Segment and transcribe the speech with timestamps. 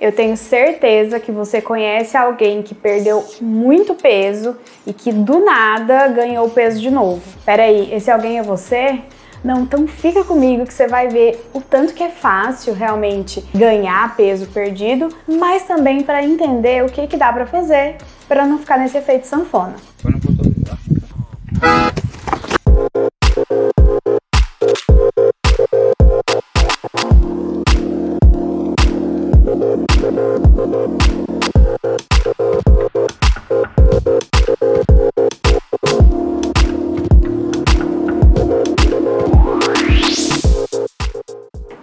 [0.00, 6.08] Eu tenho certeza que você conhece alguém que perdeu muito peso e que do nada
[6.08, 7.22] ganhou peso de novo.
[7.44, 9.00] Peraí, esse alguém é você?
[9.42, 14.16] Não, então fica comigo que você vai ver o tanto que é fácil realmente ganhar
[14.16, 17.96] peso perdido, mas também para entender o que, que dá para fazer
[18.28, 19.76] para não ficar nesse efeito sanfona.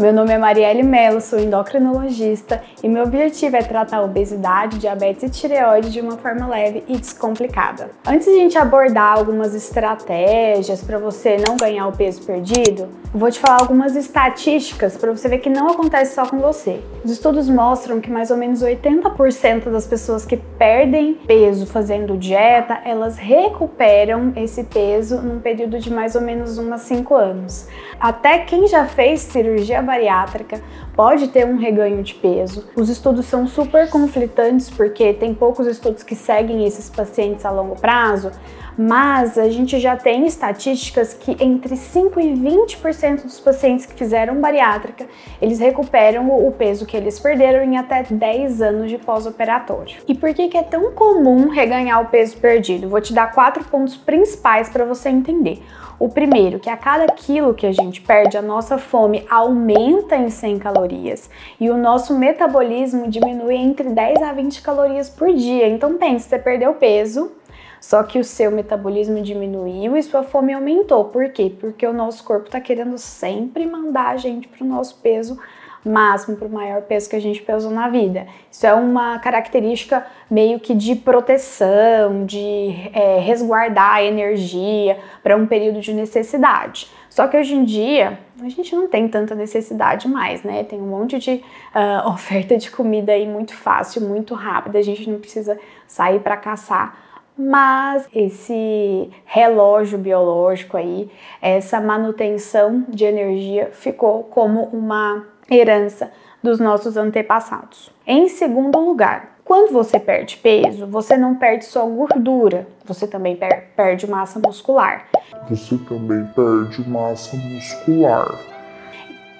[0.03, 5.30] Meu nome é Marielle Mello, sou endocrinologista e meu objetivo é tratar obesidade, diabetes e
[5.30, 7.89] tireoide de uma forma leve e descomplicada.
[8.05, 13.31] Antes de a gente abordar algumas estratégias para você não ganhar o peso perdido, vou
[13.31, 16.81] te falar algumas estatísticas para você ver que não acontece só com você.
[17.05, 22.81] Os estudos mostram que mais ou menos 80% das pessoas que perdem peso fazendo dieta,
[22.83, 27.70] elas recuperam esse peso num período de mais ou menos uns 5 anos.
[27.97, 30.59] Até quem já fez cirurgia bariátrica
[30.95, 32.66] pode ter um reganho de peso.
[32.75, 37.80] Os estudos são super conflitantes porque tem poucos estudos que seguem esses pacientes a longo
[37.80, 38.31] prazo,
[38.75, 44.41] mas a gente já tem estatísticas que entre 5 e 20% dos pacientes que fizeram
[44.41, 45.05] bariátrica,
[45.39, 49.97] eles recuperam o peso que eles perderam em até 10 anos de pós-operatório.
[50.08, 52.89] E por que, que é tão comum reganhar o peso perdido?
[52.89, 55.61] Vou te dar quatro pontos principais para você entender.
[55.99, 60.30] O primeiro, que a cada quilo que a gente perde, a nossa fome aumenta em
[60.30, 65.67] 100 calorias e o nosso metabolismo diminui entre 10 a 20 calorias por dia.
[65.67, 67.31] Então pense, você perdeu peso,
[67.80, 71.05] só que o seu metabolismo diminuiu e sua fome aumentou.
[71.05, 71.53] Por quê?
[71.59, 75.38] Porque o nosso corpo está querendo sempre mandar a gente para o nosso peso
[75.86, 78.28] máximo para o maior peso que a gente pesou na vida.
[78.52, 85.45] Isso é uma característica meio que de proteção, de é, resguardar a energia para um
[85.45, 86.89] período de necessidade.
[87.10, 90.64] Só que hoje em dia a gente não tem tanta necessidade mais, né?
[90.64, 91.43] Tem um monte de
[91.76, 96.38] uh, oferta de comida aí muito fácil, muito rápida, a gente não precisa sair para
[96.38, 97.04] caçar
[97.36, 101.10] mas esse relógio biológico aí,
[101.42, 107.89] essa manutenção de energia ficou como uma herança dos nossos antepassados.
[108.05, 113.69] Em segundo lugar, quando você perde peso, você não perde só gordura, você também per
[113.75, 115.08] perde massa muscular.
[115.49, 118.39] Você também perde massa muscular.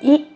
[0.02, 0.28] E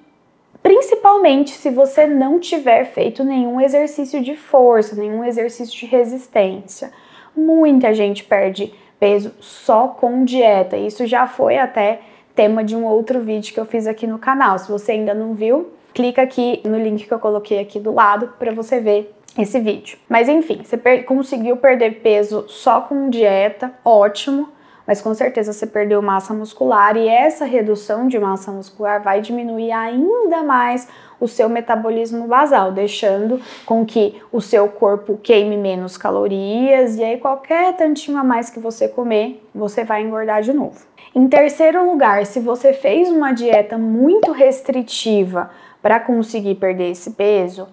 [0.63, 6.91] principalmente se você não tiver feito nenhum exercício de força, nenhum exercício de resistência.
[7.35, 10.77] Muita gente perde peso só com dieta.
[10.77, 12.01] Isso já foi até
[12.37, 14.59] tema de um outro vídeo que eu fiz aqui no canal.
[14.59, 18.31] Se você ainda não viu, clica aqui no link que eu coloquei aqui do lado
[18.37, 19.97] para você ver esse vídeo.
[20.07, 24.49] Mas enfim, você per conseguiu perder peso só com dieta, ótimo,
[24.85, 29.71] mas com certeza você perdeu massa muscular e essa redução de massa muscular vai diminuir
[29.71, 30.87] ainda mais
[31.19, 37.17] o seu metabolismo basal, deixando com que o seu corpo queime menos calorias e aí
[37.17, 40.85] qualquer tantinho a mais que você comer, você vai engordar de novo.
[41.16, 45.50] Em terceiro lugar, se você fez uma dieta muito restritiva
[45.81, 47.67] para conseguir perder esse peso,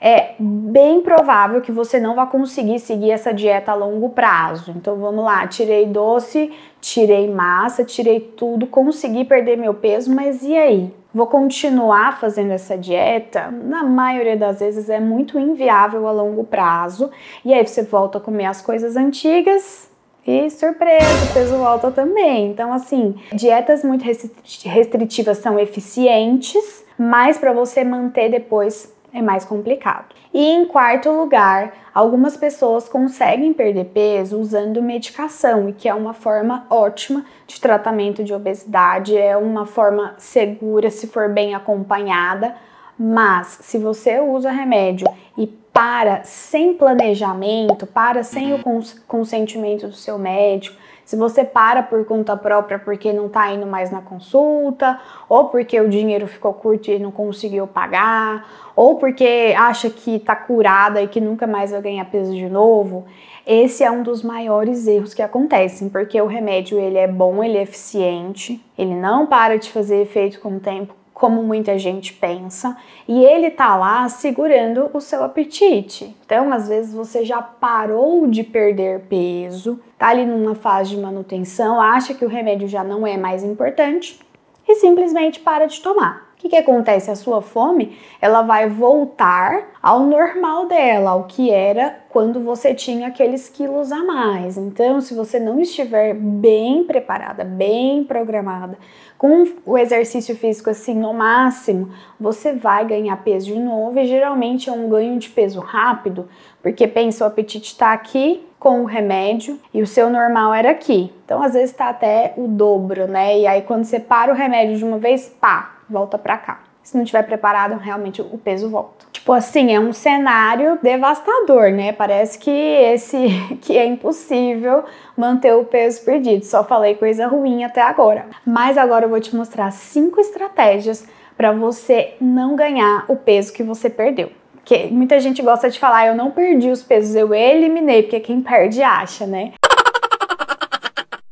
[0.00, 4.72] é bem provável que você não vai conseguir seguir essa dieta a longo prazo.
[4.76, 10.56] Então vamos lá, tirei doce, tirei massa, tirei tudo, consegui perder meu peso, mas e
[10.56, 10.94] aí?
[11.18, 13.50] Vou continuar fazendo essa dieta?
[13.50, 17.10] Na maioria das vezes é muito inviável a longo prazo.
[17.44, 19.90] E aí você volta a comer as coisas antigas
[20.24, 22.48] e surpresa, o peso volta também.
[22.52, 30.14] Então, assim, dietas muito restritivas são eficientes, mas para você manter depois é mais complicado.
[30.32, 36.14] E em quarto lugar, algumas pessoas conseguem perder peso usando medicação, e que é uma
[36.14, 42.54] forma ótima de tratamento de obesidade, é uma forma segura se for bem acompanhada.
[42.98, 48.60] Mas se você usa remédio e para sem planejamento, para sem o
[49.06, 53.90] consentimento do seu médico, se você para por conta própria porque não está indo mais
[53.90, 59.88] na consulta, ou porque o dinheiro ficou curto e não conseguiu pagar, ou porque acha
[59.88, 63.06] que está curada e que nunca mais vai ganhar peso de novo,
[63.46, 67.56] esse é um dos maiores erros que acontecem, porque o remédio ele é bom, ele
[67.56, 72.76] é eficiente, ele não para de fazer efeito com o tempo, como muita gente pensa,
[73.06, 76.16] e ele tá lá segurando o seu apetite.
[76.24, 81.80] Então, às vezes você já parou de perder peso, tá ali numa fase de manutenção,
[81.80, 84.20] acha que o remédio já não é mais importante
[84.66, 86.27] e simplesmente para de tomar.
[86.38, 87.10] O que, que acontece?
[87.10, 93.08] A sua fome ela vai voltar ao normal dela, ao que era quando você tinha
[93.08, 94.56] aqueles quilos a mais.
[94.56, 98.78] Então, se você não estiver bem preparada, bem programada,
[99.18, 101.90] com o exercício físico assim no máximo,
[102.20, 106.28] você vai ganhar peso de novo e geralmente é um ganho de peso rápido,
[106.62, 111.12] porque pensa, o apetite está aqui com o remédio e o seu normal era aqui.
[111.24, 113.38] Então, às vezes está até o dobro, né?
[113.38, 116.60] E aí quando você para o remédio de uma vez, pá, volta para cá.
[116.82, 119.06] Se não tiver preparado, realmente o peso volta.
[119.12, 121.92] Tipo assim, é um cenário devastador, né?
[121.92, 123.28] Parece que esse
[123.60, 124.84] que é impossível
[125.14, 126.46] manter o peso perdido.
[126.46, 128.24] Só falei coisa ruim até agora.
[128.46, 131.06] Mas agora eu vou te mostrar cinco estratégias
[131.36, 134.30] para você não ganhar o peso que você perdeu.
[134.68, 138.42] Porque muita gente gosta de falar, eu não perdi os pesos, eu eliminei, porque quem
[138.42, 139.54] perde acha, né?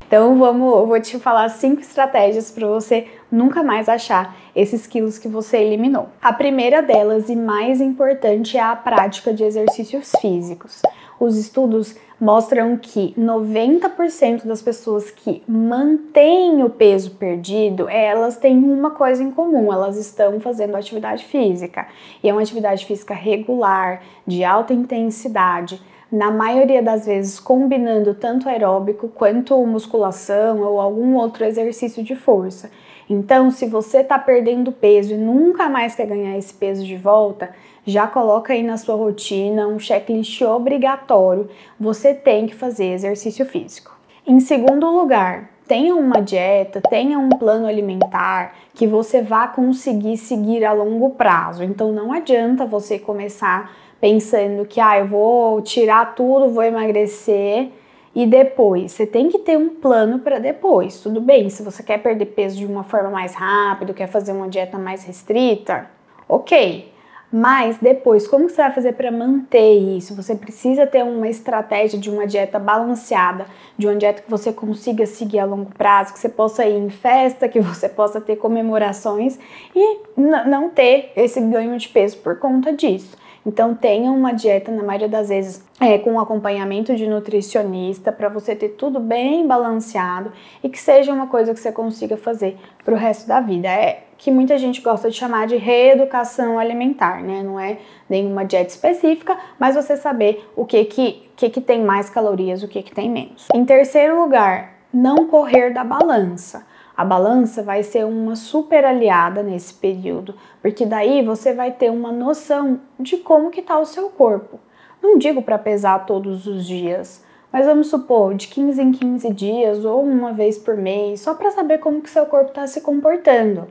[0.07, 5.19] Então vamos, eu vou te falar cinco estratégias para você nunca mais achar esses quilos
[5.19, 6.09] que você eliminou.
[6.23, 10.81] A primeira delas e mais importante é a prática de exercícios físicos.
[11.19, 18.91] Os estudos mostram que 90% das pessoas que mantêm o peso perdido, elas têm uma
[18.91, 21.87] coisa em comum, elas estão fazendo atividade física.
[22.23, 25.81] E é uma atividade física regular, de alta intensidade
[26.11, 32.71] na maioria das vezes combinando tanto aeróbico quanto musculação ou algum outro exercício de força.
[33.09, 37.51] Então, se você está perdendo peso e nunca mais quer ganhar esse peso de volta,
[37.87, 41.49] já coloca aí na sua rotina um checklist obrigatório.
[41.79, 43.97] Você tem que fazer exercício físico.
[44.27, 50.65] Em segundo lugar, tenha uma dieta, tenha um plano alimentar que você vá conseguir seguir
[50.65, 51.63] a longo prazo.
[51.63, 57.71] Então não adianta você começar pensando que ah, eu vou tirar tudo, vou emagrecer
[58.13, 58.93] e depois.
[58.93, 61.01] Você tem que ter um plano para depois.
[61.01, 64.49] Tudo bem, se você quer perder peso de uma forma mais rápida, quer fazer uma
[64.49, 65.89] dieta mais restrita,
[66.29, 66.96] ok.
[67.39, 70.17] Mas depois, como você vai fazer para manter isso?
[70.17, 73.45] Você precisa ter uma estratégia de uma dieta balanceada,
[73.77, 76.89] de uma dieta que você consiga seguir a longo prazo, que você possa ir em
[76.89, 79.39] festa, que você possa ter comemorações
[79.75, 83.15] e não ter esse ganho de peso por conta disso.
[83.45, 88.57] Então tenha uma dieta na maioria das vezes é, com acompanhamento de nutricionista para você
[88.57, 90.33] ter tudo bem balanceado
[90.65, 93.69] e que seja uma coisa que você consiga fazer para o resto da vida.
[93.69, 97.43] É que muita gente gosta de chamar de reeducação alimentar, né?
[97.43, 97.79] Não é
[98.09, 102.69] nenhuma dieta específica, mas você saber o que que, que, que tem mais calorias, o
[102.69, 103.49] que que tem menos.
[103.55, 106.67] Em terceiro lugar, não correr da balança.
[106.97, 112.11] A balança vai ser uma super aliada nesse período, porque daí você vai ter uma
[112.11, 114.59] noção de como que tá o seu corpo.
[115.03, 117.23] Não digo para pesar todos os dias,
[117.53, 121.51] mas vamos supor de 15 em 15 dias ou uma vez por mês, só para
[121.51, 123.69] saber como que seu corpo está se comportando.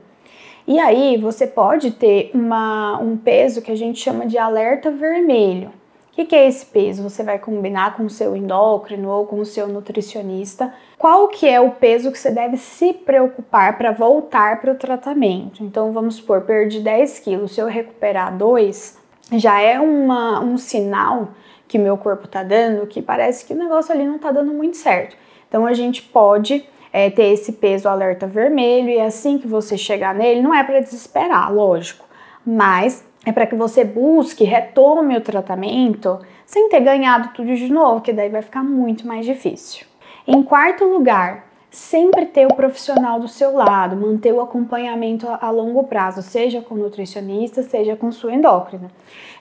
[0.66, 5.70] E aí você pode ter uma, um peso que a gente chama de alerta vermelho
[6.16, 7.02] que, que é esse peso?
[7.02, 10.72] Você vai combinar com o seu endócrino ou com o seu nutricionista.
[10.96, 15.62] Qual que é o peso que você deve se preocupar para voltar para o tratamento?
[15.62, 18.98] Então, vamos supor, perdi 10 quilos, se eu recuperar 2,
[19.32, 21.28] já é uma, um sinal
[21.68, 24.78] que meu corpo está dando que parece que o negócio ali não está dando muito
[24.78, 25.16] certo.
[25.46, 26.66] Então, a gente pode
[26.96, 30.80] é, ter esse peso alerta vermelho e assim que você chegar nele, não é para
[30.80, 32.06] desesperar, lógico,
[32.44, 38.00] mas é para que você busque, retome o tratamento sem ter ganhado tudo de novo,
[38.00, 39.84] que daí vai ficar muito mais difícil.
[40.26, 45.84] Em quarto lugar, sempre ter o profissional do seu lado, manter o acompanhamento a, longo
[45.84, 48.90] prazo, seja com nutricionista, seja com sua endócrina.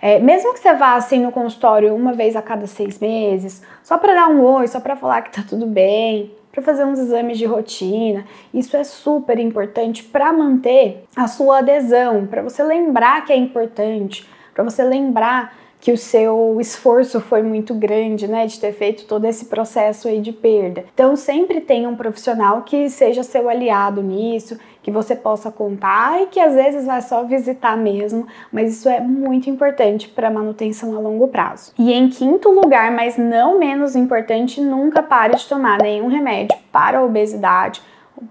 [0.01, 3.97] É, mesmo que você vá assim no consultório uma vez a cada seis meses, só
[3.97, 7.37] para dar um oi, só para falar que tá tudo bem, para fazer uns exames
[7.37, 8.25] de rotina.
[8.53, 14.27] Isso é super importante para manter a sua adesão, para você lembrar que é importante,
[14.53, 15.53] para você lembrar
[15.85, 20.19] que o seu esforço foi muito grande, né, de ter feito todo esse processo aí
[20.19, 20.83] de perda.
[20.91, 26.25] Então sempre tenha um profissional que seja seu aliado nisso, que você possa contar e
[26.25, 30.99] que às vezes vai só visitar mesmo, mas isso é muito importante para manutenção a
[30.99, 31.71] longo prazo.
[31.77, 36.97] E em quinto lugar, mas não menos importante, nunca pare de tomar nenhum remédio para
[36.97, 37.79] a obesidade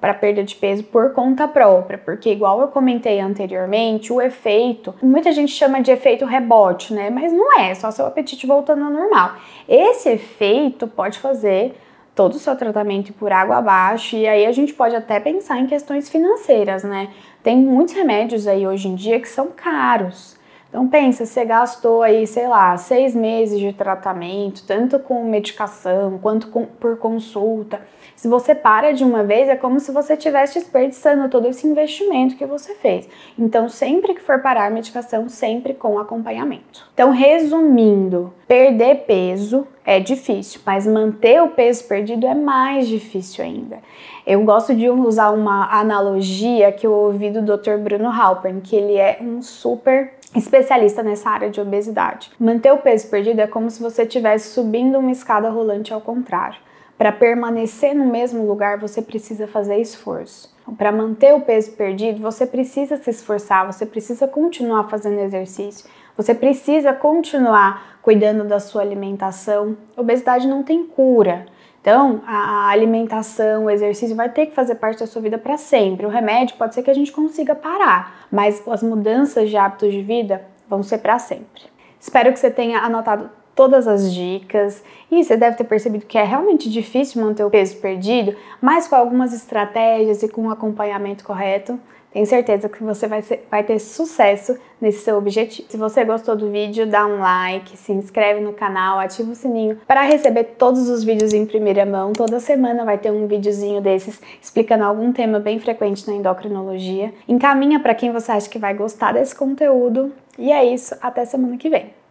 [0.00, 5.33] para perda de peso por conta própria, porque igual eu comentei anteriormente, o efeito, muita
[5.33, 7.11] gente chama de efeito rebote, né?
[7.11, 9.37] Mas não é, só seu apetite voltando ao normal.
[9.69, 11.75] Esse efeito pode fazer
[12.14, 15.67] todo o seu tratamento por água abaixo e aí a gente pode até pensar em
[15.67, 17.09] questões financeiras, né?
[17.43, 20.34] Tem muitos remédios aí hoje em dia que são caros.
[20.75, 26.49] Então pensa, você gastou aí, sei lá, seis meses de tratamento, tanto com medicação quanto
[26.49, 27.81] com, por consulta.
[28.16, 32.35] Se você para de uma vez, é como se você estivesse desperdiçando todo esse investimento
[32.35, 33.09] que você fez.
[33.38, 36.90] Então, sempre que for parar a medicação, sempre com acompanhamento.
[36.93, 43.78] Então, resumindo, perder peso é difícil, mas manter o peso perdido é mais difícil ainda.
[44.26, 47.76] Eu gosto de usar uma analogia que eu ouvi do Dr.
[47.78, 52.31] Bruno Halpern, que ele é um super especialista nessa área de obesidade.
[52.38, 56.59] Manter o peso perdido é como se você estivesse subindo uma escada rolante ao contrário.
[56.97, 60.55] Para permanecer no mesmo lugar, você precisa fazer esforço.
[60.79, 66.35] Para manter o peso perdido, você precisa se esforçar, você precisa continuar fazendo exercício, você
[66.35, 69.76] precisa continuar cuidando da sua alimentação.
[69.97, 71.47] Obesidade não tem cura.
[71.85, 76.07] Então, a alimentação, o exercício vai ter que fazer parte da sua vida para sempre.
[76.07, 80.00] O remédio pode ser que a gente consiga parar, mas as mudanças de hábitos de
[80.00, 81.61] vida vão ser para sempre.
[82.00, 86.25] Espero que você tenha anotado todas as dicas e você deve ter percebido que é
[86.25, 91.79] realmente difícil manter o peso perdido, mas com algumas estratégias e com um acompanhamento correto,
[92.14, 95.66] tenho certeza que você vai, ser, vai ter sucesso nesse seu objetivo.
[95.68, 99.80] Se você gostou do vídeo, dá um like, se inscreve no canal, ativa o sininho
[99.85, 102.12] para receber todos os vídeos em primeira mão.
[102.12, 107.12] Toda semana vai ter um videozinho desses explicando algum tema bem frequente na endocrinologia.
[107.26, 110.12] Encaminha para quem você acha que vai gostar desse conteúdo.
[110.38, 112.03] E é isso, até semana que vem.